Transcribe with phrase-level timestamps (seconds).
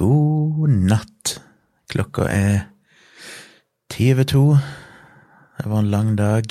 [0.00, 1.34] God natt.
[1.92, 2.60] Klokka er
[3.92, 4.44] ti over to.
[5.58, 6.44] Det var en lang dag.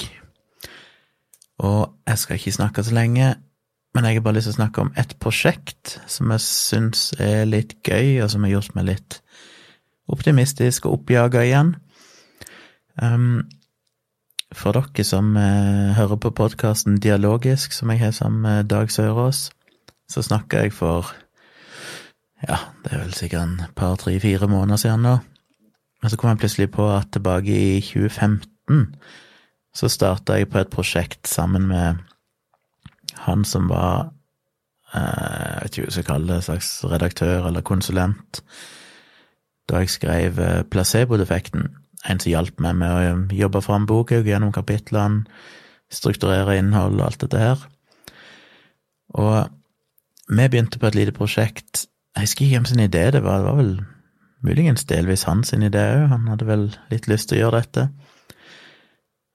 [1.57, 3.35] Og jeg skal ikke snakke så lenge,
[3.95, 7.49] men jeg har bare lyst til å snakke om et prosjekt som jeg syns er
[7.49, 9.17] litt gøy, og som har gjort meg litt
[10.13, 11.71] optimistisk og oppjaga igjen.
[13.01, 13.47] Um,
[14.53, 19.47] for dere som uh, hører på podkasten Dialogisk, som jeg har sammen med Dag Sørås,
[20.09, 21.09] så snakker jeg for
[22.47, 25.17] ja, det er vel sikkert en par, tre, fire måneder siden nå.
[25.99, 28.93] Men så kom jeg plutselig på at tilbake i 2015
[29.75, 31.99] så starta jeg på et prosjekt sammen med
[33.25, 34.11] han som var
[34.95, 38.41] eh, Jeg vet ikke hva jeg skal kalle det, slags redaktør eller konsulent,
[39.69, 41.67] da jeg skrev eh, Placebo-defekten.
[42.09, 45.25] En som hjalp meg med å jobbe fram boka, gjennom kapitlene,
[45.91, 47.63] strukturere innhold og alt dette her.
[49.19, 49.49] Og
[50.29, 51.87] vi begynte på et lite prosjekt
[52.19, 53.73] jeg husker ikke hvem sin idé det var, det var vel
[54.43, 57.87] muligens delvis hans idé òg, han hadde vel litt lyst til å gjøre dette.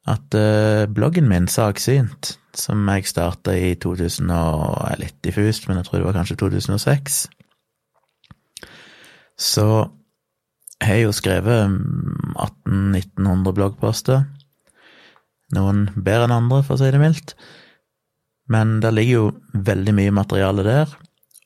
[0.09, 5.81] At uh, bloggen min, Saksynt, som jeg starta i 2000 og er litt diffust, men
[5.81, 7.19] jeg tror det var kanskje 2006,
[9.41, 9.67] så
[10.79, 11.73] jeg har jo skrevet
[12.37, 14.27] 1800-1900 bloggposter.
[15.57, 17.35] Noen bedre enn andre, for å si det mildt.
[18.53, 20.93] Men det ligger jo veldig mye materiale der,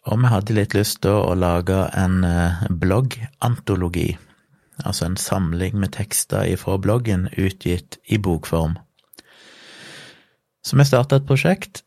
[0.08, 4.10] og vi hadde litt lyst til å lage en eh, bloggantologi,
[4.84, 8.78] altså en samling med tekster ifra bloggen utgitt i bokform.
[10.64, 11.82] Så vi starta et prosjekt.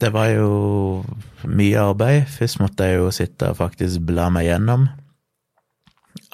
[0.00, 1.04] Det var jo
[1.46, 2.28] mye arbeid.
[2.30, 4.88] Først måtte jeg jo sitte og faktisk bla meg gjennom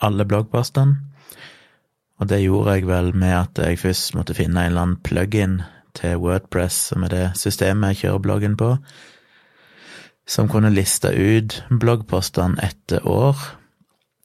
[0.05, 0.99] alle bloggpostene.
[2.21, 5.61] Og det gjorde jeg vel med at jeg først måtte finne en eller annen plug-in
[5.97, 8.75] til Wordpress, som er det systemet jeg kjører bloggen på
[10.29, 13.39] som kunne liste ut bloggpostene etter år,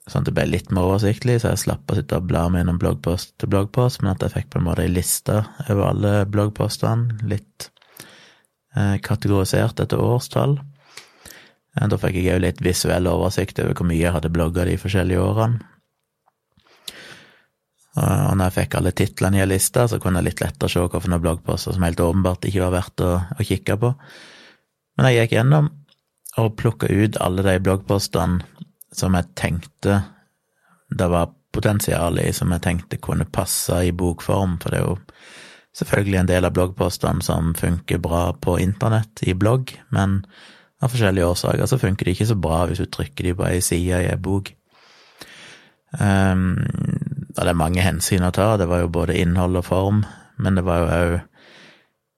[0.05, 2.61] sånn at det ble litt mer oversiktlig, så jeg slapp å sitte og bla meg
[2.61, 6.13] gjennom bloggpost til bloggpost, men at jeg fikk på en måte ei liste over alle
[6.29, 7.69] bloggpostene, litt
[8.77, 10.59] eh, kategorisert etter årstall.
[11.75, 14.77] Eh, da fikk jeg òg litt visuell oversikt over hvor mye jeg hadde blogga de
[14.81, 15.71] forskjellige årene.
[17.95, 20.81] Og når jeg fikk alle titlene i ei liste, så kunne jeg litt lettere se
[20.83, 23.91] hvilke bloggposter som helt åpenbart ikke var verdt å, å kikke på.
[24.99, 25.69] Men jeg gikk gjennom
[26.41, 28.43] og plukke ut alle de bloggpostene
[28.95, 30.01] som jeg tenkte
[30.95, 34.97] det var potensial i, som jeg tenkte kunne passe i bokform, for det er jo
[35.75, 40.21] selvfølgelig en del av bloggpostene som funker bra på internett, i blogg, men
[40.83, 43.61] av forskjellige årsaker så funker de ikke så bra hvis du trykker de på ei
[43.63, 44.51] side i ei bok.
[45.95, 46.59] Um,
[47.35, 50.03] det er mange hensyn å ta, det var jo både innhold og form,
[50.39, 51.15] men det var jo òg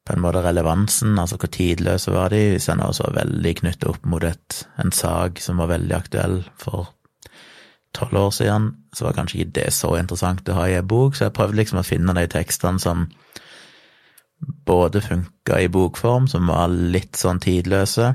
[0.07, 3.89] på en måte relevansen, altså hvor tidløse var de, hvis en også var veldig knyttet
[3.91, 6.93] opp mot et, en sak som var veldig aktuell for
[7.97, 11.17] tolv år siden, så var kanskje ikke det så interessant å ha i ei bok,
[11.17, 13.07] så jeg prøvde liksom å finne de tekstene som
[14.67, 18.13] både funka i bokform, som var litt sånn tidløse,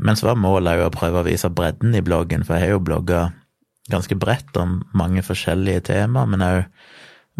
[0.00, 2.76] men så var målet òg å prøve å vise bredden i bloggen, for jeg har
[2.76, 3.28] jo blogga
[3.90, 6.62] ganske bredt om mange forskjellige temaer, men òg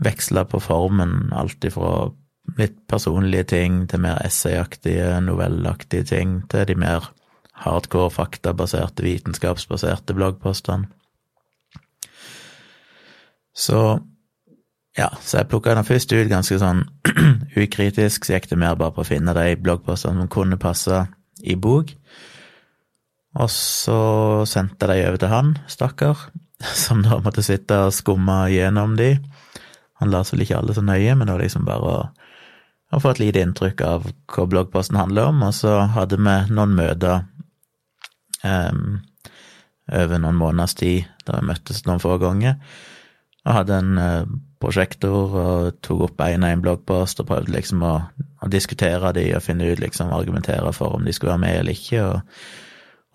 [0.00, 2.10] veksla på formen, alt ifra
[2.58, 7.10] litt personlige ting til mer essayaktige, novellaktige ting, til de mer
[7.60, 10.88] hardcore, faktabaserte, vitenskapsbaserte bloggpostene.
[13.54, 14.00] Så
[14.98, 16.82] ja, så jeg plukka den først ut ganske sånn
[17.64, 21.04] ukritisk, så gikk det mer bare på å finne de bloggpostene som kunne passe
[21.40, 21.92] i bok.
[23.38, 24.00] Og så
[24.50, 26.24] sendte jeg de over til han, stakkar,
[26.84, 29.14] som da måtte sitte og skumme gjennom de.
[30.00, 32.00] Han la seg vel ikke alle så nøye, men det var liksom bare å
[32.90, 36.74] og få et lite inntrykk av hva bloggposten handler om, og så hadde vi noen
[36.74, 37.26] møter
[38.42, 39.00] um,
[39.90, 42.58] over noen måneders tid, da vi møttes noen få ganger,
[43.46, 47.84] og hadde en uh, prosjektor og tok opp en og en bloggpost og prøvde liksom
[47.86, 47.94] å,
[48.42, 51.78] å, diskutere de og finne ut, liksom, argumentere for om de skulle være med eller
[51.78, 52.42] ikke, og,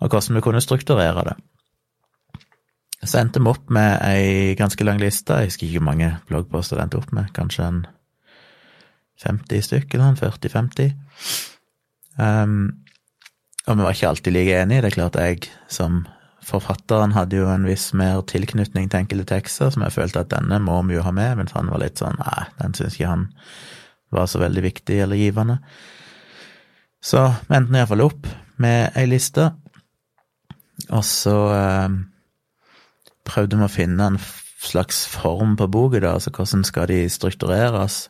[0.00, 1.36] og hvordan vi kunne strukturere det.
[3.06, 6.80] Så endte vi opp med ei ganske lang liste, jeg husker ikke hvor mange bloggposter
[6.80, 7.84] det endte opp med, kanskje en
[9.22, 10.92] 50 stykker, eller 40-50.
[12.16, 12.74] Um,
[13.66, 14.82] og vi var ikke alltid like enige.
[14.84, 16.04] Det er klart jeg som
[16.46, 20.60] forfatteren hadde jo en viss mer tilknytning til enkelte tekster, som jeg følte at denne
[20.62, 23.28] må vi jo ha med, mens han var litt sånn nei, den syns ikke han
[24.14, 25.58] var så veldig viktig eller givende.
[27.02, 28.28] Så vi endte iallfall opp
[28.62, 29.50] med ei liste,
[30.86, 31.96] og så eh,
[33.26, 34.20] prøvde vi å finne en
[34.62, 38.06] slags form på boka, da, altså hvordan skal de struktureres?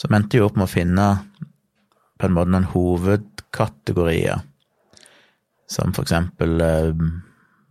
[0.00, 1.08] Vi endte jo opp med å finne
[2.20, 4.42] på en måte noen hovedkategorier,
[5.70, 7.04] som for eksempel eh,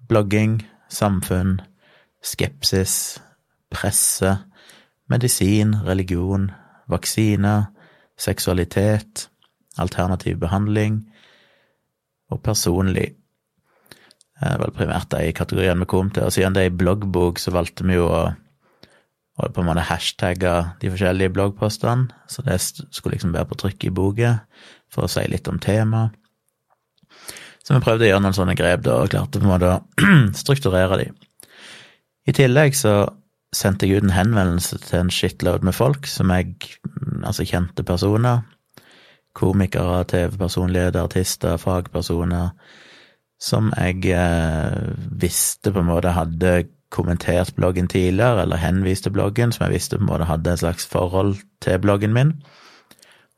[0.10, 1.60] blogging, samfunn,
[2.26, 3.20] skepsis,
[3.70, 4.36] presse,
[5.10, 6.50] medisin, religion,
[6.90, 7.70] vaksiner,
[8.20, 9.30] seksualitet,
[9.80, 11.04] alternativ behandling
[12.30, 13.14] og personlig.
[14.40, 17.52] Det var primært de kategoriene vi kom til, og siden det er ei bloggbok, så
[17.52, 18.22] valgte vi jo å,
[19.40, 23.88] å på en måte hashtagga de forskjellige bloggpostene, så det skulle liksom være på trykk
[23.88, 24.34] i boka
[24.92, 26.16] for å si litt om temaet.
[27.64, 30.06] Så vi prøvde å gjøre noen sånne grep da, og klarte på en måte å
[30.42, 31.10] strukturere de.
[32.30, 32.94] I tillegg så
[33.56, 36.56] sendte jeg ut en henvendelse til en shitload med folk som jeg
[37.20, 38.46] Altså kjente personer.
[39.36, 42.54] Komikere, TV-personligheter, artister, fagpersoner.
[43.44, 46.54] Som jeg eh, visste på en måte hadde
[46.94, 50.64] kommentert bloggen tidligere, eller henvist til bloggen, som jeg visste på en måte hadde et
[50.64, 52.34] slags forhold til bloggen min.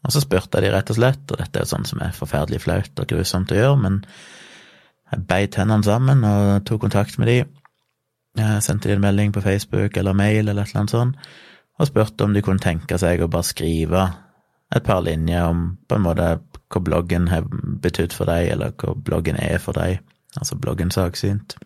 [0.06, 2.15] Og så spurte jeg de rett og slett, og dette er jo sånn som er
[2.15, 4.00] forferdelig flaut og grusomt å gjøre, men
[5.12, 7.38] jeg beit hendene sammen og tok kontakt med de.
[8.39, 11.31] Jeg sendte de en melding på Facebook eller mail eller et eller annet sånt,
[11.77, 14.06] og spurte om de kunne tenke seg å bare skrive
[14.71, 16.30] et par linjer om på en måte
[16.71, 17.44] hva bloggen har
[17.83, 20.00] betydd for deg, eller hva bloggen er for deg,
[20.39, 21.57] altså bloggen Saksynt.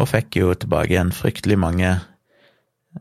[0.00, 1.96] Og fikk jo tilbake igjen fryktelig mange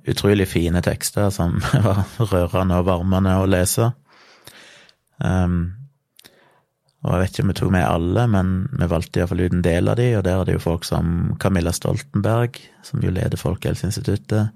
[0.07, 3.91] utrolig fine tekster som var rørende og varmende å lese.
[5.19, 5.77] Um,
[7.01, 9.63] og jeg vet ikke om vi tok med alle, men vi valgte iallfall ut en
[9.65, 13.41] del av de, og der er det jo folk som Camilla Stoltenberg, som jo leder
[13.41, 14.51] Folkehelseinstituttet,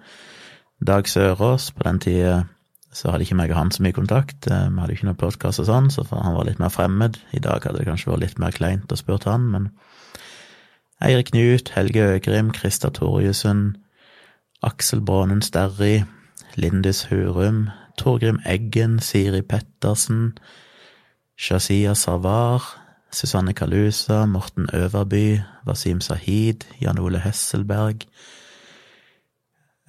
[0.86, 2.36] Dag Sørås, på den tida
[2.96, 5.20] så hadde ikke meg og han så mye kontakt, eh, vi hadde jo ikke noe
[5.20, 7.20] podkast og sånn, så han var litt mer fremmed.
[7.36, 9.68] I dag hadde det kanskje vært litt mer kleint å spørre han, men
[11.02, 13.78] Eirik Knut, Helge Øgrim, Krista Torjussen,
[14.62, 16.06] Aksel Brånen Sterri,
[16.56, 20.36] Lindis Hurum, Torgrim Eggen, Siri Pettersen,
[21.36, 22.62] Shazia Savar,
[23.12, 28.08] Susanne Kalusa, Morten Øverby, Wasim Sahid, Jan Ole Hesselberg,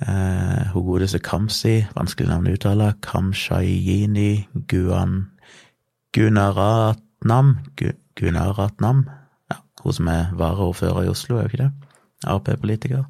[0.01, 5.31] eh, hun godeste Kamsi, vanskelig navn å uttale, Kamshayini Guan
[6.13, 7.59] Gunaratnam,
[8.19, 9.07] Gunaratnam,
[9.87, 11.71] hun som er varaordfører i Oslo, er jo ikke det?
[12.27, 13.07] Ap-politiker.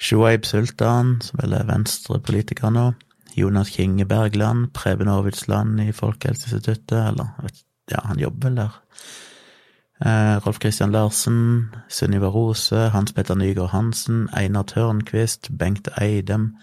[0.00, 2.90] Shuaib Sultan, som vel er venstrepolitiker nå.
[3.36, 7.52] Jonas Kinge Bergland, Preben Aavitsland i Folkehelseinstituttet, eller
[7.90, 8.80] ja, han jobber vel der.
[10.00, 16.56] Eh, Rolf Christian Larsen, Sunniva Rose, Hans Petter Nygaard Hansen, Einar Tørnquist, Bengt Eidem,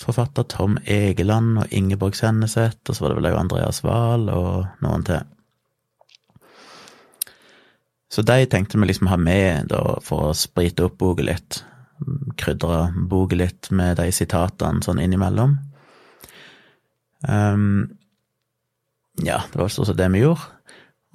[0.00, 4.66] forfatter Tom Egeland og Ingeborg Senneset, og så var det vel òg Andreas Wahl og
[4.82, 5.22] noen til.
[8.10, 11.64] Så de tenkte vi liksom ha med da, for å sprite opp boka litt
[12.40, 15.58] Krydre boka litt med de sitatene sånn innimellom.
[17.28, 17.90] Um,
[19.20, 20.48] ja, det var stort sett det vi gjorde.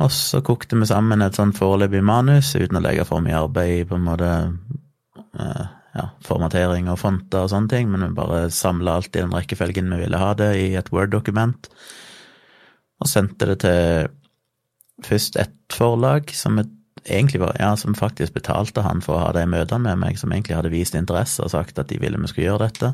[0.03, 3.79] Og så kokte vi sammen et sånn foreløpig manus uten å legge for mye arbeid
[3.79, 4.31] i på en måte
[5.39, 5.65] uh,
[5.95, 9.93] ja, formatering og fonter og sånne ting, men vi bare samla alt i den rekkefølgen
[9.95, 11.69] vi ville ha det, i et Word-dokument.
[13.01, 14.11] Og sendte det til
[15.05, 16.74] først ett forlag, som et
[17.05, 20.33] egentlig var, ja, som faktisk betalte han for å ha de møtene med meg, som
[20.33, 22.93] egentlig hadde vist interesse og sagt at de ville vi skulle gjøre dette.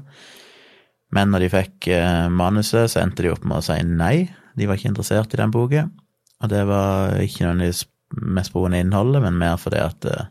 [1.16, 4.68] Men når de fikk eh, manuset, så endte de opp med å si nei, de
[4.68, 5.88] var ikke interessert i den boka.
[6.42, 8.72] Og det var ikke nødvendigvis mest pga.
[8.80, 10.30] innholdet, men mer fordi at eh,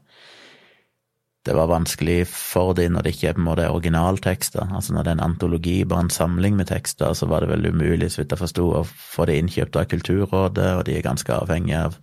[1.48, 4.74] det var vanskelig for dem når det ikke er på en måte originaltekster.
[4.76, 7.70] Altså når det er en antologi, bare en samling med tekster, så var det vel
[7.72, 11.32] umulig, så vidt jeg forsto, å få det innkjøpt av Kulturrådet, og de er ganske
[11.32, 11.96] avhengige av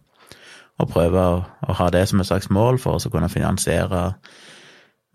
[0.77, 4.11] og prøve å, å, ha det som et slags mål for å kunne finansiere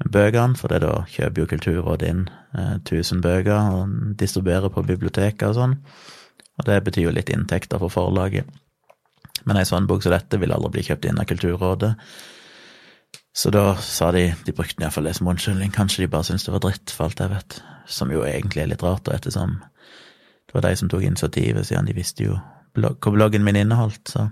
[0.02, 2.24] bøkene, for det da kjøper jo Kulturrådet inn
[2.58, 5.78] eh, 1000 bøker og distribuerer på biblioteket og sånn,
[6.58, 8.48] og det betyr jo litt inntekter for forlaget.
[9.46, 11.92] Men ei sånn bok som dette vil aldri bli kjøpt inn av Kulturrådet.
[13.32, 15.72] Så da sa de De brukte iallfall det som unnskyldning.
[15.72, 17.56] Kanskje de bare syntes det var dritt, for alt jeg vet.
[17.88, 21.96] Som jo egentlig er litt rart, ettersom det var de som tok initiativet, siden de
[21.96, 22.36] visste jo
[22.76, 24.28] hva bloggen min inneholdt, så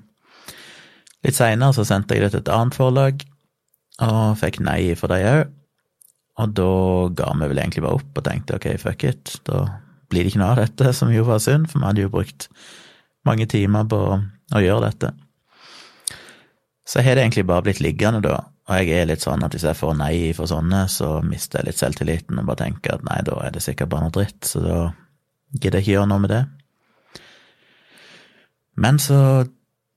[1.26, 3.24] Litt seinere så sendte jeg det til et annet forlag,
[4.00, 5.56] og fikk nei for det òg.
[6.40, 6.72] Og da
[7.18, 9.66] ga vi vel egentlig bare opp og tenkte ok, fuck it, da
[10.10, 12.48] blir det ikke noe av dette, som jo var synd, for vi hadde jo brukt
[13.28, 15.12] mange timer på å gjøre dette.
[16.88, 19.66] Så har det egentlig bare blitt liggende, da, og jeg er litt sånn at hvis
[19.66, 23.20] jeg får nei for sånne, så mister jeg litt selvtilliten og bare tenker at nei,
[23.26, 24.80] da er det sikkert bare noe dritt, så da
[25.52, 26.42] gidder jeg ikke gjøre noe med det.
[28.80, 29.20] Men så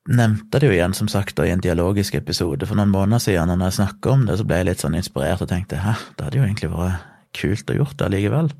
[0.09, 3.53] nevnte det jo igjen, som sagt, da, i en dialogisk episode for noen måneder siden,
[3.53, 5.95] og når jeg snakka om det, så ble jeg litt sånn inspirert og tenkte hæ,
[6.17, 8.51] det hadde jo egentlig vært kult å gjort det allikevel.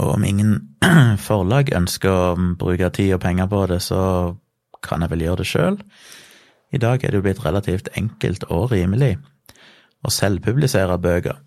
[0.00, 0.54] Og om ingen
[1.28, 4.00] forlag ønsker å bruke tid og penger på det, så
[4.84, 5.80] kan jeg vel gjøre det sjøl.
[6.70, 9.16] I dag er det jo blitt relativt enkelt og rimelig
[10.06, 11.40] å selvpublisere bøker.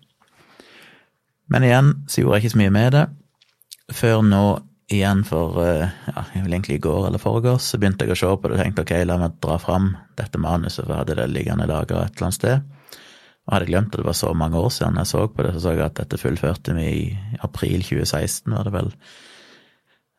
[1.50, 3.04] Men igjen så gjorde jeg ikke så mye med det,
[3.92, 4.44] før nå
[4.92, 8.20] igjen for eh, ja, jeg vil egentlig i går eller foregårs, så begynte jeg å
[8.20, 11.18] se på det og tenkte ok, la meg dra fram dette manuset, for jeg hadde
[11.22, 12.66] det liggende lagra et eller annet sted.
[13.44, 15.64] Og hadde glemt at det var så mange år siden jeg så på det, så
[15.64, 17.08] så jeg at dette fullførte vi i
[17.44, 18.94] april 2016, var det vel.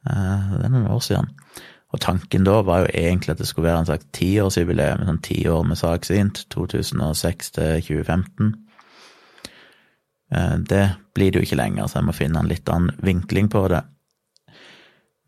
[0.10, 1.32] Eh, det er noen år siden.
[1.94, 5.40] Og tanken da var jo egentlig at det skulle være en slags tiårsjubileum, sånn ti
[5.48, 8.54] år med saksynt, 2006 til 2015.
[10.34, 13.50] Eh, det blir det jo ikke lenger, så jeg må finne en litt annen vinkling
[13.54, 13.86] på det.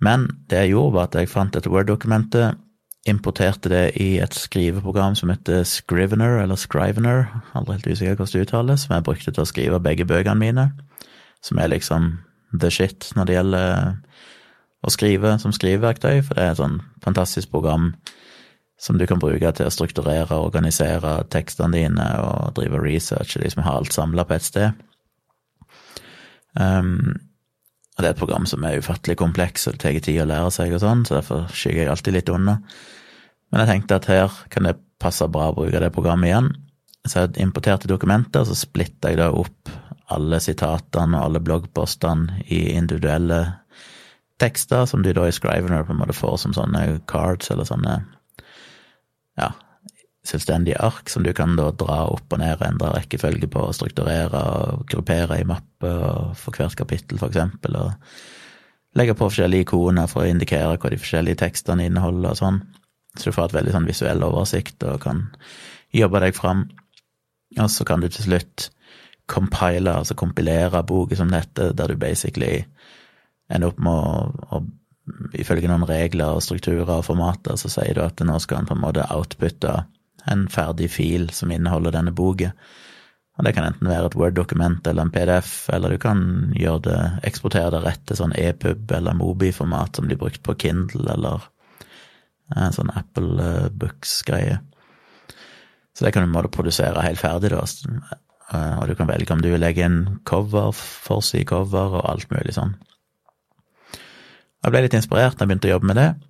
[0.03, 2.57] Men det jeg gjorde, var at jeg fant et Word-dokumentet,
[3.07, 8.47] importerte det i et skriveprogram som heter Scrivener, eller Scrivener, aldri helt usikker hvordan det
[8.47, 10.65] uttales, som jeg brukte til å skrive begge bøkene mine,
[11.45, 12.17] som er liksom
[12.51, 13.95] the shit når det gjelder
[14.83, 17.93] å skrive som skriveverktøy, for det er et sånn fantastisk program
[18.77, 23.47] som du kan bruke til å strukturere og organisere tekstene dine og drive research, de
[23.47, 24.83] liksom ha alt samla på ett sted.
[26.53, 27.15] Um,
[27.97, 30.51] og det er et program som er ufattelig kompleks, og det tar tid å lære
[30.53, 32.59] seg og sånn, så derfor skygger jeg alltid litt unna.
[33.49, 36.51] Men jeg tenkte at her kan det passe bra å bruke det programmet igjen.
[37.07, 39.71] Så jeg importerte dokumenter, så splitta jeg da opp
[40.13, 43.41] alle sitatene og alle bloggpostene i individuelle
[44.37, 47.97] tekster som du da i Scrivener på en måte får som sånne cards, eller sånne
[50.27, 53.75] selvstendige ark som du kan da dra opp og ned, og endre rekkefølge på, og
[53.75, 60.09] strukturere og gruppere i mapper for hvert kapittel, for eksempel, og legge på forskjellige ikoner
[60.11, 62.63] for å indikere hva de forskjellige tekstene inneholder og sånn.
[63.17, 65.23] Så du får et veldig sånn visuell oversikt og kan
[65.95, 66.67] jobbe deg fram.
[67.57, 68.69] Og så kan du til slutt
[69.27, 72.65] compile, altså kompilere boka som dette, der du basically
[73.51, 78.03] ender opp med å, å ifølge noen regler og strukturer og formater, så sier du
[78.03, 79.75] at nå skal en på en måte outputte
[80.31, 82.53] en ferdig fil som inneholder denne boka.
[83.37, 86.21] Og det kan enten være et Word-dokument eller en PDF, eller du kan
[86.57, 91.05] gjøre det, eksportere det rett til sånn EPUB eller Mobi-format som blir brukt på Kindle
[91.13, 91.45] eller
[92.55, 94.57] en sånn Apple eh, Books-greie.
[95.97, 97.63] Så det kan du måtte produsere helt ferdig, da.
[98.53, 102.55] Eh, og du kan velge om du vil legge inn cover, forside-cover og alt mulig
[102.57, 102.73] sånn.
[104.63, 106.26] Jeg ble litt inspirert da jeg begynte å jobbe med det, eh,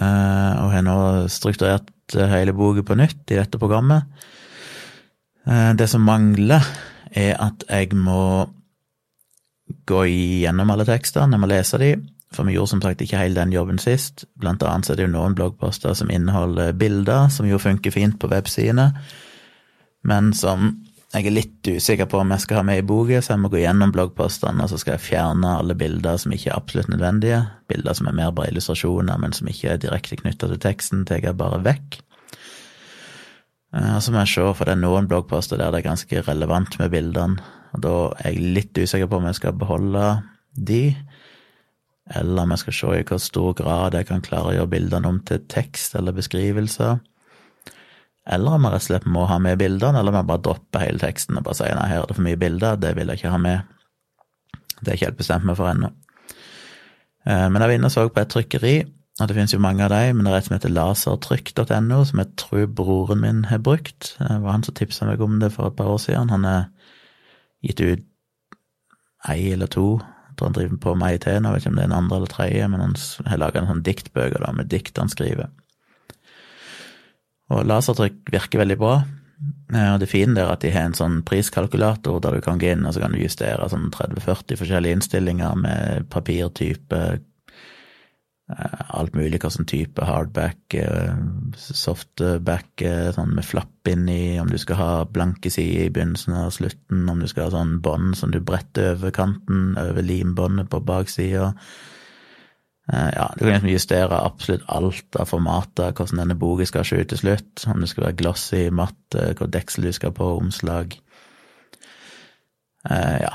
[0.00, 0.96] og har nå
[1.30, 4.08] strukturert hele boka på nytt i dette programmet.
[5.44, 6.64] Det som mangler,
[7.14, 8.46] er at jeg må
[9.86, 11.92] gå igjennom alle tekstene, jeg må lese de,
[12.34, 14.26] for vi gjorde som sagt ikke hele den jobben sist.
[14.40, 18.30] Blant annet er det jo noen bloggposter som inneholder bilder, som jo funker fint på
[18.32, 18.90] websidene,
[20.04, 20.72] men som
[21.14, 23.50] jeg er litt usikker på om jeg skal ha med i boka, så jeg må
[23.52, 27.38] gå gjennom bloggpostene, og så skal jeg fjerne alle bilder som ikke er absolutt nødvendige.
[27.70, 31.22] Bilder som er mer bare illustrasjoner, men som ikke er direkte knytta til teksten, tar
[31.22, 32.00] jeg bare vekk.
[33.74, 36.24] Eh, og så må jeg se, for det er noen bloggposter der det er ganske
[36.26, 40.04] relevant med bildene, og da er jeg litt usikker på om jeg skal beholde
[40.54, 40.82] de,
[42.14, 45.14] eller om jeg skal se i hvor stor grad jeg kan klare å gjøre bildene
[45.14, 46.98] om til tekst eller beskrivelser.
[48.24, 50.84] Eller om jeg rett og slett må ha med bildene, eller om jeg bare dropper
[50.86, 53.20] hele teksten og bare sier nei, her er det for mye bilder, det vil jeg
[53.20, 53.74] ikke ha med.
[54.80, 55.90] Det er ikke helt bestemt meg for ennå.
[57.28, 58.74] Eh, men jeg var inne og så på et trykkeri,
[59.20, 62.22] og det finnes jo mange av dem, men det er et som heter lasertrykk.no, som
[62.24, 64.14] jeg tror broren min har brukt.
[64.18, 66.32] Det var han som tipsa meg om det for et par år siden.
[66.34, 66.66] Han har
[67.64, 68.10] gitt ut
[69.30, 70.00] ei eller to
[70.34, 72.00] jeg tror han driver på med ei til nå, vet ikke om det er en
[72.00, 72.94] andre eller tredje, men han
[73.30, 75.52] har laga en sånn diktbøker da, med dikt han skriver.
[77.52, 78.94] Og lasertrykk virker veldig bra.
[79.74, 82.86] Og det fine er at de har en sånn priskalkulator der du kan gå inn
[82.86, 87.00] og så kan du justere sånn 30-40 forskjellige innstillinger med papirtype,
[88.52, 91.14] Eh, alt mulig hva sånn type hardback, eh,
[91.56, 96.52] softback, eh, sånn med flapp inni, om du skal ha blanke sider i begynnelsen og
[96.52, 100.84] slutten, om du skal ha sånn bånd som du bretter over kanten, over limbåndet på
[100.84, 101.54] baksida.
[102.86, 107.08] Ja, du kan liksom justere absolutt alt av formater, hvordan denne boka skal se ut
[107.08, 110.92] til slutt, om det skal være glossy, matt, hvor deksel du skal på, omslag.
[112.84, 113.32] Ja.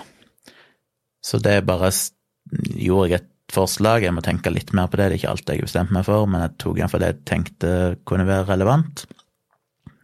[1.25, 1.89] Så det bare
[2.77, 4.06] gjorde jeg et forslag.
[4.06, 6.06] Jeg må tenke litt mer på det, det er ikke alt jeg har bestemt meg
[6.08, 7.72] for, men jeg tok iallfall det jeg tenkte
[8.10, 9.06] kunne være relevant.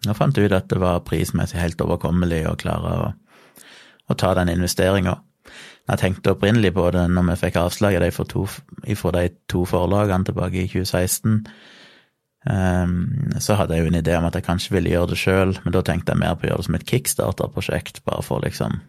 [0.06, 3.08] Og fant ut at det var prismessig helt overkommelig å klare å,
[4.10, 5.16] å ta den investeringa.
[5.86, 10.70] Jeg tenkte opprinnelig på det når vi fikk avslag fra de to forlagene tilbake i
[10.72, 11.46] 2016.
[12.46, 15.20] Um, ehm, så hadde jeg jo en idé om at jeg kanskje ville gjøre det
[15.22, 18.42] sjøl, men da tenkte jeg mer på å gjøre det som et kickstarter-prosjekt, bare for
[18.46, 18.80] liksom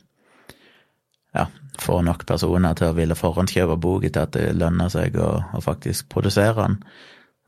[1.36, 1.46] ja,
[1.80, 5.62] få nok personer til å ville forhåndskjøpe boka til at det lønner seg å, å
[5.64, 6.80] faktisk produsere den.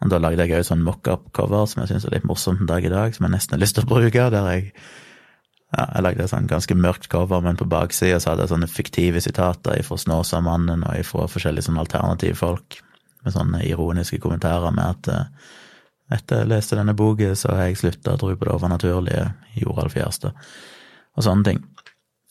[0.04, 2.84] Og da lagde jeg òg sånn mockup-cover som jeg syns er litt morsomt en dag
[2.84, 4.72] i dag, som jeg nesten har lyst til å bruke, der jeg
[5.76, 9.20] ja, jeg lagde et sånn ganske mørkt cover, men på baksida hadde jeg sånne fiktive
[9.20, 12.78] sitater fra Snåsamannen og fra forskjellige sånne alternative folk,
[13.26, 15.56] med sånne ironiske kommentarer med at uh,
[16.14, 19.26] etter jeg leste denne boka, så har jeg slutta å tro på det overnaturlige,
[19.60, 20.38] Joralf Gjerstad,
[21.18, 21.60] og sånne ting.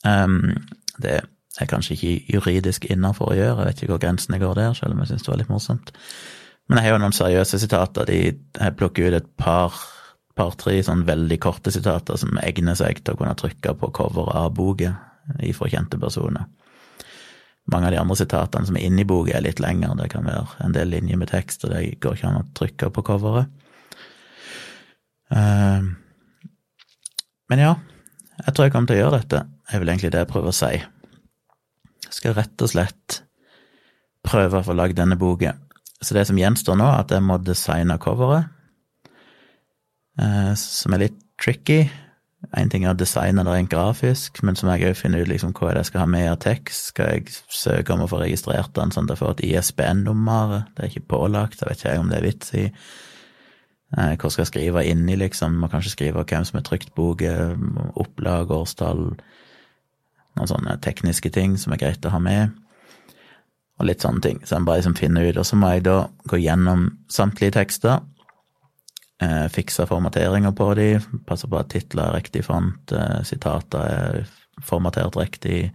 [0.02, 0.56] Um,
[0.98, 4.74] det er kanskje ikke juridisk innafor å gjøre, jeg vet ikke hvor grensene går der,
[4.78, 5.94] selv om jeg syns det var litt morsomt.
[6.68, 8.08] Men jeg har jo noen seriøse sitater.
[8.10, 9.78] De, jeg plukker ut et par
[10.38, 14.54] par-tre sånn veldig korte sitater som egner seg til å kunne trykke på coveret av
[14.56, 14.94] boka
[15.44, 16.46] ifra kjente personer.
[17.68, 19.92] Mange av de andre sitatene som er inni boka, er litt lengre.
[19.98, 22.90] Det kan være en del linjer med tekst, og det går ikke an å trykke
[22.94, 23.50] på coveret.
[25.28, 25.84] Uh,
[27.52, 27.74] men ja,
[28.38, 29.42] jeg tror jeg kommer til å gjøre dette.
[29.44, 30.74] Det er vel egentlig det jeg prøver å si.
[32.06, 33.22] Jeg skal rett og slett
[34.24, 35.58] prøve å få lagd denne boka.
[36.00, 38.48] Så det som gjenstår nå, er at jeg må designe coveret.
[40.18, 41.86] Eh, som er litt tricky.
[42.54, 45.30] En ting er å designe det rent grafisk, men så må jeg òg finne ut
[45.30, 46.92] liksom hva jeg skal ha med av tekst.
[46.92, 50.54] Skal jeg søke om å få registrert den sånn at jeg får et ISBN-nummer?
[50.74, 52.68] Det er ikke pålagt, jeg vet ikke om det er vits i.
[53.88, 55.56] Hvor hva skal jeg skrive inni, liksom?
[55.62, 57.34] Må kanskje skrive hvem som har trykt boka,
[57.96, 59.04] opplag, årstall,
[60.36, 62.52] noen sånne tekniske ting som er greit å ha med
[63.78, 64.40] og litt sånne ting.
[64.42, 65.38] Så jeg bare liksom finner ut.
[65.38, 65.98] Og så må jeg da
[66.30, 68.02] gå gjennom samtlige tekster,
[69.22, 70.88] eh, fikse formateringer på de,
[71.28, 74.20] passe på at titler er riktig font, eh, sitater er
[74.64, 75.72] formatert riktig,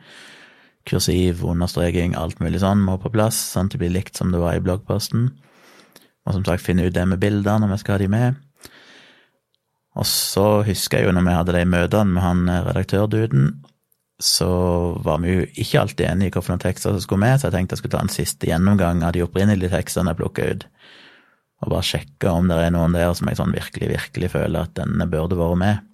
[0.90, 4.42] kursiv, understreking, alt mulig sånn må på plass, sånn at det blir likt som det
[4.42, 5.30] var i bloggposten.
[6.24, 8.42] Og som sagt finne ut det med bilder når vi skal ha de med.
[10.00, 13.54] Og så husker jeg jo når vi hadde de møtene med han eh, redaktørduden,
[14.24, 14.50] så
[15.04, 17.76] var vi jo ikke alltid enige i hvilke tekster som skulle med, så jeg tenkte
[17.76, 20.68] jeg skulle ta en siste gjennomgang av de opprinnelige tekstene jeg plukka ut,
[21.64, 24.76] og bare sjekke om det er noen der som jeg sånn virkelig, virkelig føler at
[24.78, 25.90] denne burde vært med.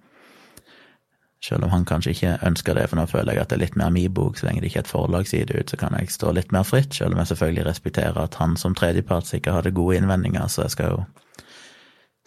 [1.40, 3.78] Selv om han kanskje ikke ønsker det, for nå føler jeg at det er litt
[3.80, 4.36] mer min bok.
[4.36, 6.52] Så lenge det ikke er et forlag sier det ut, så kan jeg stå litt
[6.52, 10.50] mer fritt, selv om jeg selvfølgelig respekterer at han som tredjepart sikkert hadde gode innvendinger,
[10.52, 11.00] så jeg skal jo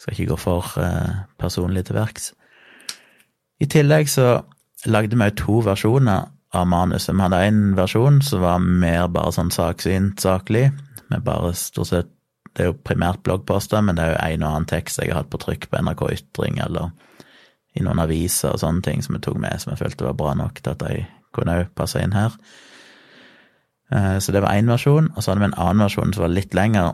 [0.02, 2.32] skal ikke gå for eh, personlig til verks.
[3.62, 4.42] I tillegg så
[4.90, 7.14] lagde vi to versjoner av manuset.
[7.16, 10.72] Vi hadde én versjon som var mer bare sånn saksynt, saklig.
[11.12, 12.13] Med bare stort sett
[12.54, 15.24] Det er jo primært bloggposter, men det er jo en og annen tekst jeg har
[15.24, 16.92] hatt på trykk på NRK Ytring eller
[17.74, 20.36] i noen aviser og sånne ting som jeg tok med, som jeg følte var bra
[20.38, 22.36] nok til at de kunne òg passe inn her.
[23.94, 26.36] Eh, så det var én versjon, og så hadde vi en annen versjon som var
[26.36, 26.94] litt lengre,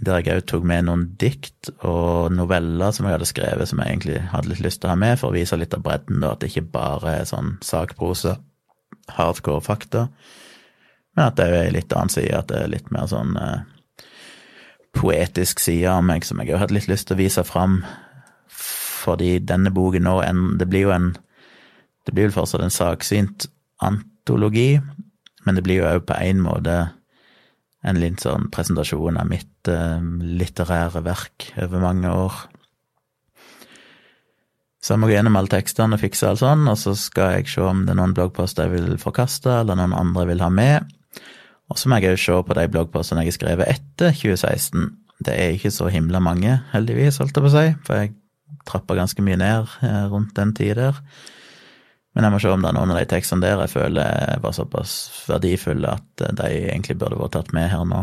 [0.00, 3.90] der jeg òg tok med noen dikt og noveller som jeg hadde skrevet som jeg
[3.90, 6.34] egentlig hadde litt lyst til å ha med, for å vise litt av bredden, da,
[6.34, 8.36] at det ikke bare er sånn sakprose,
[9.16, 10.06] hardcore fakta,
[11.16, 13.60] men at det er ei litt annen side, at det er litt mer sånn eh,
[14.96, 17.80] poetisk side av meg som jeg har hadde litt lyst til å vise fram,
[18.50, 21.14] fordi denne boken nå en, Det blir jo en
[22.06, 23.46] Det blir vel fortsatt en saksynt
[23.80, 24.80] antologi,
[25.44, 26.74] men det blir jo òg på en måte
[27.86, 32.34] en litt sånn presentasjon av mitt uh, litterære verk over mange år.
[34.80, 37.48] Så jeg må gå gjennom alle tekstene og fikse alt sånn, og så skal jeg
[37.52, 40.92] se om det er noen bloggposter jeg vil forkaste, eller noen andre vil ha med.
[41.70, 44.88] Og så må jeg òg se på de bloggpostene jeg har skrevet etter 2016.
[45.20, 48.14] Det er ikke så himla mange, heldigvis, holdt jeg på å si, for jeg
[48.66, 51.02] trappa ganske mye ned eh, rundt den tida der.
[52.14, 54.54] Men jeg må se om det er noen av de tekstene der jeg føler var
[54.56, 54.94] såpass
[55.28, 58.02] verdifulle at de egentlig burde vært tatt med her nå.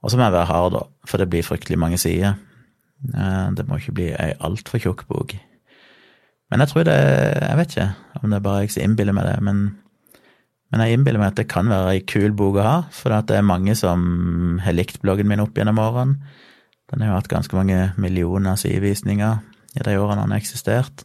[0.00, 2.38] Og så må jeg være hard, da, for det blir fryktelig mange sider.
[3.10, 5.34] Eh, det må ikke bli ei altfor tjukk bok.
[6.50, 7.90] Men jeg tror det Jeg vet ikke
[8.22, 9.60] om det er bare jeg som innbiller meg det, men,
[10.70, 13.34] men jeg innbiller meg at det kan være ei kul bok å ha, for det
[13.34, 16.36] er mange som har likt bloggen min opp gjennom årene.
[16.90, 19.42] Den har jo hatt ganske mange millioner sidevisninger
[19.78, 21.04] i de årene den har eksistert.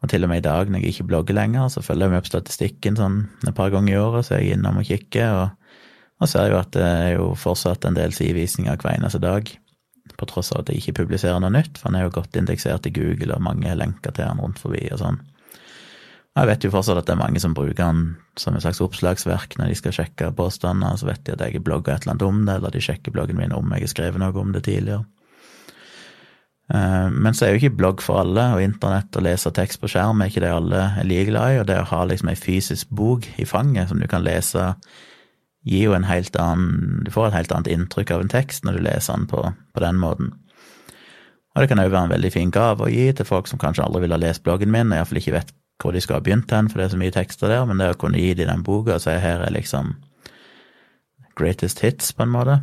[0.00, 2.24] Og til og med i dag, når jeg ikke blogger lenger, så følger jeg med
[2.24, 5.82] på statistikken sånn et par ganger i året, så er jeg innom og kikker, og,
[6.20, 9.48] og ser jo at det er jo fortsatt en del sidevisninger hver eneste dag,
[10.20, 12.88] på tross av at jeg ikke publiserer noe nytt, for han er jo godt indeksert
[12.88, 15.20] i Google, og mange lenker til han rundt forbi og sånn.
[16.38, 18.02] Jeg vet jo fortsatt at det er mange som bruker den
[18.38, 21.64] som et slags oppslagsverk når de skal sjekke påstander, så vet de at jeg har
[21.66, 24.22] blogga et eller annet om det, eller de sjekker bloggen min om jeg har skrevet
[24.22, 25.02] noe om det tidligere.
[26.70, 29.90] Eh, men så er jo ikke blogg for alle, og internett og lese tekst på
[29.90, 32.38] skjerm er ikke det alle er like glad i, og det å ha liksom ei
[32.38, 34.70] fysisk bok i fanget som du kan lese,
[35.66, 38.78] gir jo en helt annen Du får et helt annet inntrykk av en tekst når
[38.78, 39.42] du leser den på,
[39.74, 40.30] på den måten.
[41.52, 43.84] Og det kan òg være en veldig fin gave å gi til folk som kanskje
[43.84, 46.52] aldri ville ha lest bloggen min, og iallfall ikke vet hvor de skal ha begynt
[46.52, 48.66] hen, for det er så mye tekster der, men det å kunne gi dem den
[48.66, 49.94] boka og si her er liksom
[51.40, 52.60] greatest hits, på en måte,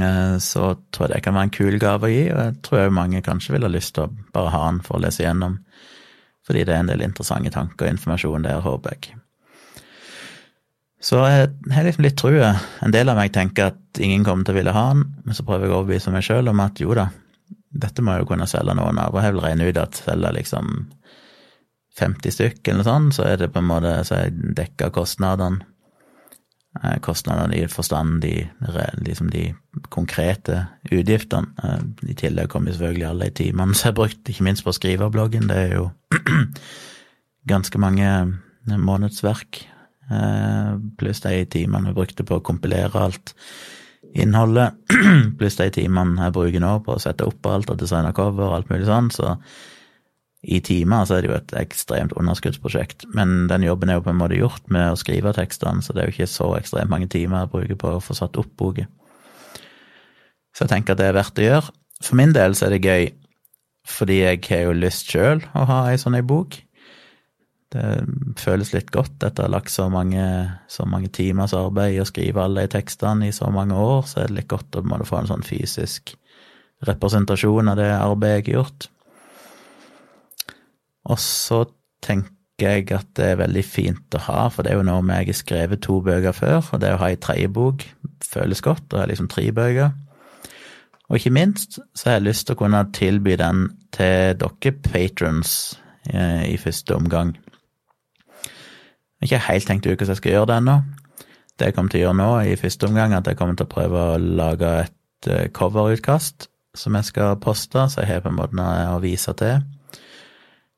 [0.00, 2.80] Eh, så tror jeg det kan være en kul gave å gi, og jeg tror
[2.80, 5.60] jeg mange kanskje vil ha lyst til å bare ha den for å lese gjennom,
[6.46, 9.16] fordi det er en del interessante tanker og informasjon der, håper jeg.
[11.06, 12.54] Så jeg har liksom litt trua.
[12.82, 15.44] En del av meg tenker at ingen kommer til å ville ha den, men så
[15.46, 17.08] prøver jeg å overbevise meg sjøl om at jo da,
[17.76, 20.36] dette må jeg jo kunne selge noen av, og jeg vil regne ut at selger
[20.36, 20.74] liksom
[21.96, 25.64] 50 stykk eller noe sånt, så er det på en måte så er dekka kostnadene
[26.84, 28.48] Eh, kostnadene i forstand de,
[29.00, 29.54] liksom de
[29.88, 31.52] konkrete utgiftene.
[31.62, 35.48] Eh, I tillegg kommer selvfølgelig alle de timene som er brukt, ikke minst på skriverbloggen.
[35.48, 35.88] Det er jo
[37.52, 38.10] ganske mange
[38.66, 39.62] månedsverk,
[40.10, 43.32] eh, pluss de timene vi brukte på å kompilere alt
[44.16, 44.76] innholdet,
[45.38, 48.58] pluss de timene jeg bruker nå på å sette opp alt og designe cover og
[48.58, 49.36] alt mulig sånn, så
[50.46, 53.08] i timer, så er det jo et ekstremt underskuddsprosjekt.
[53.18, 56.04] Men den jobben er jo på en måte gjort med å skrive tekstene, så det
[56.04, 58.86] er jo ikke så ekstremt mange timer jeg bruker på å få satt opp boka.
[60.54, 61.74] Så jeg tenker at det er verdt å gjøre.
[62.04, 63.10] For min del så er det gøy,
[63.86, 66.56] fordi jeg har jo lyst sjøl å ha ei sånn ei bok.
[67.74, 67.84] Det
[68.38, 70.22] føles litt godt etter å ha lagt så mange,
[70.70, 74.22] så mange timers arbeid i å skrive alle de tekstene i så mange år, så
[74.22, 76.14] er det litt godt å få en sånn fysisk
[76.86, 78.88] representasjon av det arbeidet jeg har gjort.
[81.06, 81.64] Og så
[82.04, 85.22] tenker jeg at det er veldig fint å ha, for det er jo noe med
[85.22, 87.84] jeg har skrevet to bøker før, og det å ha ei tredje bok
[88.24, 89.92] føles godt, og har liksom tre bøker.
[91.06, 95.52] Og ikke minst så har jeg lyst til å kunne tilby den til dere patrons
[96.10, 97.36] eh, i første omgang.
[99.22, 100.76] Jeg har ikke helt tenkt ut hvordan jeg skal gjøre det ennå.
[101.56, 103.72] Det jeg kommer til å gjøre nå i første omgang, at jeg kommer til å
[103.76, 108.40] prøve å lage et eh, coverutkast som jeg skal poste, så jeg har på en
[108.40, 109.62] måte å vise til.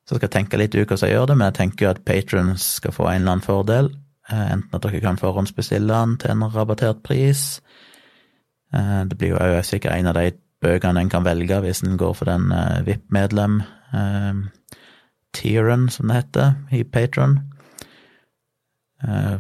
[0.08, 1.98] Så jeg skal tenke litt ut hvordan jeg gjør det, men jeg tenker jo at
[2.08, 3.90] patrons skal få en eller annen fordel.
[4.32, 7.60] Eh, enten at dere kan forhåndsbestille den til en rabattert pris.
[8.72, 10.30] Eh, det blir jo sikkert en av de
[10.64, 13.60] bøkene en kan velge hvis en går for den eh, VIP-medlem
[15.36, 17.38] tieren, som det heter, i Patron.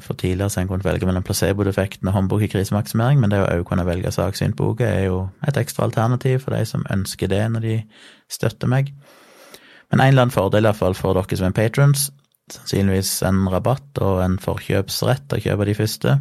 [0.00, 3.48] For tidligere så en kunne velge mellom placebo-defekten og håndbok i krisemaksimering, men det å
[3.50, 7.66] òg kunne velge saksyntboka er jo et ekstra alternativ for de som ønsker det når
[7.66, 7.76] de
[8.32, 8.94] støtter meg.
[9.90, 12.08] Men en eller annen fordel iallfall for dere som er patrons.
[12.52, 16.18] Sannsynligvis en rabatt og en forkjøpsrett å kjøpe de første.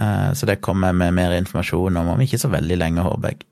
[0.00, 3.46] Eh, så det kommer med mer informasjon om om ikke så veldig lenge, håper jeg.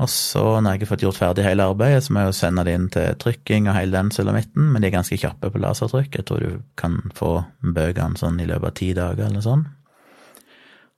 [0.00, 2.62] Og så, når jeg har fått gjort ferdig hele arbeidet, så må jeg jo sende
[2.64, 6.14] det inn til trykking og hele den sulamitten, men de er ganske kjappe på lasertrykk.
[6.16, 9.66] Jeg tror du kan få bøkene sånn i løpet av ti dager eller sånn.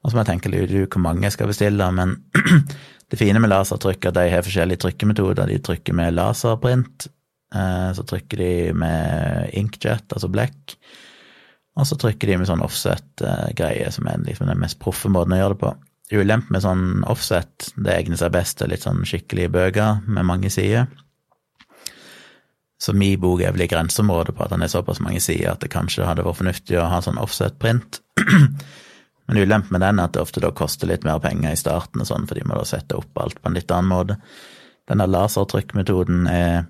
[0.03, 2.15] Og så må jeg tenke litt ut hvor mange jeg skal bestille, men
[3.13, 5.51] Det fine med lasertrykk er at de har forskjellige trykkemetoder.
[5.51, 7.11] De trykker med laserprint,
[7.53, 10.79] eh, så trykker de med inkjet, altså blekk,
[11.77, 15.43] og så trykker de med sånn offset-greie, som er liksom den mest proffe måten å
[15.43, 15.75] gjøre det på.
[16.13, 20.49] Ulempen med sånn offset, det egner seg best til litt sånn skikkelige bøker med mange
[20.53, 20.89] sider.
[22.83, 25.61] Så min bok er vel i grenseområdet på at den er såpass mange sider at
[25.63, 28.01] det kanskje hadde vært fornuftig å ha sånn offset-print.
[29.29, 32.03] Men ulempen med den er at det ofte da koster litt mer penger i starten,
[32.03, 34.19] og sånn, for de må da sette opp alt på en litt annen måte.
[34.91, 36.65] Denne lasertrykkmetoden er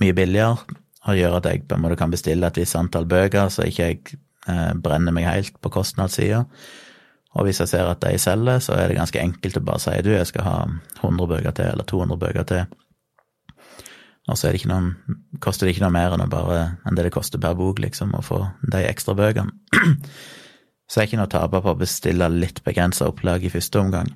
[0.00, 3.48] mye billigere og gjør at jeg på en måte kan bestille et visst antall bøker,
[3.52, 4.00] så ikke jeg
[4.52, 6.44] eh, brenner meg helt på kostnadssida.
[7.38, 9.94] Og hvis jeg ser at de selger, så er det ganske enkelt å bare si
[10.04, 10.56] du, jeg skal ha
[11.00, 12.64] 100 bøker til, eller 200 bøker til.
[14.30, 14.92] Og så det noen,
[15.42, 18.22] koster det ikke noe mer enn, bare, enn det det koster per bok, liksom, å
[18.22, 19.54] få de ekstra bøkene.
[20.90, 24.08] Så jeg er ikke noe taper på å bestille litt begrensa opplag i første omgang,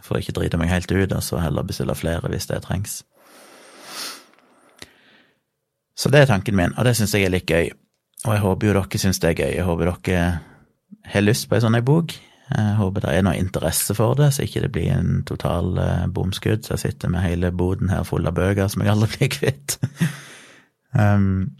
[0.00, 3.02] for å ikke drite meg helt ut, og så heller bestille flere hvis det trengs.
[5.96, 7.68] Så det er tanken min, og det syns jeg er litt gøy.
[8.24, 9.52] Og jeg håper jo dere syns det er gøy.
[9.58, 10.24] Jeg håper dere
[11.12, 12.16] har lyst på ei sånn bok.
[12.46, 16.04] Jeg håper det er noe interesse for det, så ikke det blir en total uh,
[16.08, 16.68] bomskudd.
[16.70, 19.76] Jeg sitter med hele boden her full av bøker som jeg aldri blir kvitt.
[21.00, 21.50] um,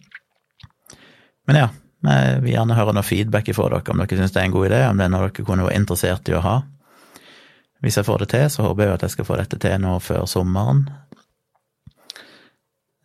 [1.46, 1.68] men ja,
[2.04, 4.68] jeg vil gjerne høre noe feedback fra dere om dere syns det er en god
[4.68, 6.56] idé, om det er noe dere kunne være interessert i å ha.
[7.84, 9.96] Hvis jeg får det til, så håper jeg at jeg skal få dette til nå
[10.04, 10.86] før sommeren.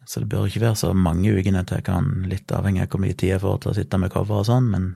[0.07, 3.03] Så det bør ikke være så mange ukene til jeg kan, litt avhengig av hvor
[3.03, 4.89] mye tid jeg får til å sitte med cover og sånn, men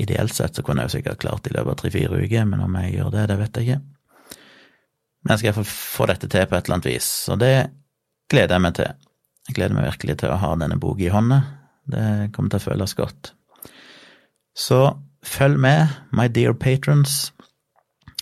[0.00, 2.78] ideelt sett så kunne jeg jo sikkert klart i løpet av tre-fire uker, men om
[2.80, 3.82] jeg gjør det, det vet jeg ikke.
[5.24, 7.52] Men jeg skal iallfall få dette til på et eller annet vis, og det
[8.32, 9.04] gleder jeg meg til.
[9.48, 11.40] Jeg gleder meg virkelig til å ha denne boka i hånda.
[11.90, 13.32] Det kommer til å føles godt.
[14.56, 14.80] Så
[15.26, 17.32] følg med, my dear patrons.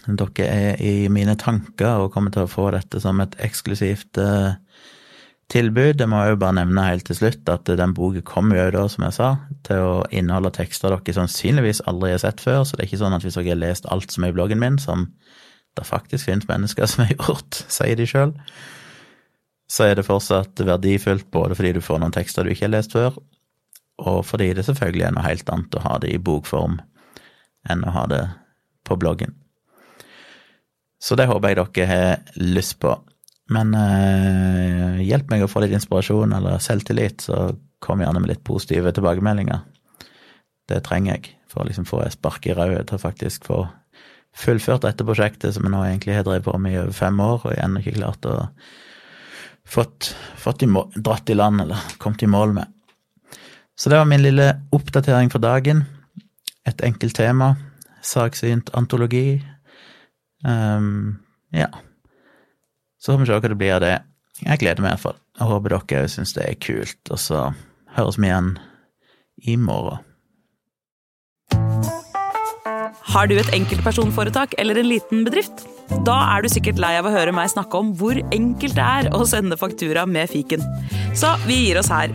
[0.06, 4.56] Dere er i mine tanker og kommer til å få dette som et eksklusivt uh,
[5.52, 6.00] tilbud.
[6.00, 9.06] Jeg må jo bare nevne helt til slutt at den boka kommer jo da, som
[9.06, 9.30] jeg sa,
[9.66, 13.16] til å inneholde tekster dere sannsynligvis aldri har sett før, så det er ikke sånn
[13.16, 15.10] at hvis dere har lest alt som er i bloggen min, som
[15.78, 18.34] det faktisk finnes mennesker som har gjort, sier de sjøl,
[19.72, 22.96] så er det fortsatt verdifullt både fordi du får noen tekster du ikke har lest
[22.96, 23.16] før,
[24.02, 26.80] og fordi det selvfølgelig er noe helt annet å ha det i bokform
[27.70, 28.22] enn å ha det
[28.86, 29.36] på bloggen.
[31.02, 32.94] Så det håper jeg dere har lyst på.
[33.52, 37.50] Men eh, hjelp meg å få litt inspirasjon eller selvtillit, så
[37.82, 39.64] kom gjerne med litt positive tilbakemeldinger.
[40.70, 43.64] Det trenger jeg for å liksom få et spark i rauet til å faktisk få
[44.32, 47.42] fullført dette prosjektet som jeg nå egentlig har drevet på med i over fem år,
[47.44, 48.36] og ennå ikke klart å
[49.68, 52.78] fått, fått i mål, dratt i land eller kommet i mål med.
[53.82, 55.80] Så det var min lille oppdatering for dagen.
[56.70, 57.56] Et enkelt tema.
[58.02, 59.42] Saksynt antologi.
[60.46, 61.18] Um,
[61.50, 61.66] ja.
[63.02, 63.96] Så får vi se hva det blir av det.
[64.44, 65.18] Jeg gleder meg i hvert fall.
[65.34, 67.02] Jeg håper dere syns det er kult.
[67.10, 67.42] Og så
[67.98, 68.54] høres vi igjen
[69.50, 69.98] i morgen.
[73.12, 75.66] Har du et enkeltpersonforetak eller en liten bedrift?
[76.06, 79.10] Da er du sikkert lei av å høre meg snakke om hvor enkelt det er
[79.10, 80.62] å sende faktura med fiken.
[81.18, 82.14] Så vi gir oss her,